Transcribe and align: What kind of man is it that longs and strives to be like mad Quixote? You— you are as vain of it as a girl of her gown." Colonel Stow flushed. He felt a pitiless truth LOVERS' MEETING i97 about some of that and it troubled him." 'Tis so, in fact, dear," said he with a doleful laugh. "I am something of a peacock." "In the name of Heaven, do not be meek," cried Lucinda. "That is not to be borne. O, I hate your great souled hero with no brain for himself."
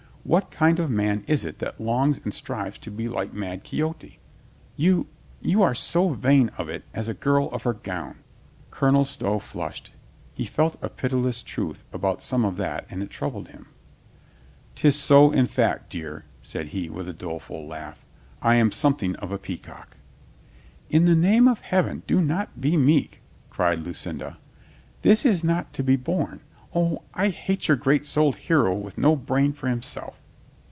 What 0.23 0.51
kind 0.51 0.79
of 0.79 0.91
man 0.91 1.23
is 1.27 1.43
it 1.43 1.57
that 1.59 1.81
longs 1.81 2.21
and 2.23 2.31
strives 2.31 2.77
to 2.81 2.91
be 2.91 3.09
like 3.09 3.33
mad 3.33 3.63
Quixote? 3.63 4.19
You— 4.77 5.07
you 5.41 5.63
are 5.63 5.71
as 5.71 5.91
vain 5.93 6.49
of 6.59 6.69
it 6.69 6.83
as 6.93 7.07
a 7.07 7.15
girl 7.15 7.47
of 7.51 7.63
her 7.63 7.73
gown." 7.73 8.17
Colonel 8.69 9.03
Stow 9.03 9.39
flushed. 9.39 9.91
He 10.35 10.45
felt 10.45 10.77
a 10.79 10.89
pitiless 10.89 11.41
truth 11.41 11.83
LOVERS' 11.91 11.93
MEETING 11.93 11.99
i97 11.99 11.99
about 11.99 12.21
some 12.21 12.45
of 12.45 12.57
that 12.57 12.85
and 12.91 13.01
it 13.01 13.09
troubled 13.09 13.47
him." 13.47 13.69
'Tis 14.75 14.95
so, 14.95 15.31
in 15.31 15.47
fact, 15.47 15.89
dear," 15.89 16.25
said 16.43 16.67
he 16.67 16.87
with 16.87 17.09
a 17.09 17.13
doleful 17.13 17.65
laugh. 17.65 18.05
"I 18.43 18.55
am 18.55 18.71
something 18.71 19.15
of 19.15 19.31
a 19.31 19.39
peacock." 19.39 19.97
"In 20.87 21.05
the 21.05 21.15
name 21.15 21.47
of 21.47 21.61
Heaven, 21.61 22.03
do 22.05 22.21
not 22.21 22.61
be 22.61 22.77
meek," 22.77 23.23
cried 23.49 23.79
Lucinda. 23.79 24.37
"That 25.01 25.25
is 25.25 25.43
not 25.43 25.73
to 25.73 25.83
be 25.83 25.95
borne. 25.95 26.41
O, 26.73 27.03
I 27.13 27.27
hate 27.27 27.67
your 27.67 27.75
great 27.75 28.05
souled 28.05 28.37
hero 28.37 28.73
with 28.73 28.97
no 28.97 29.17
brain 29.17 29.51
for 29.51 29.67
himself." 29.67 30.21